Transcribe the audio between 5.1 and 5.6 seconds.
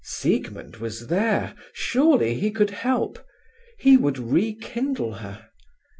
her.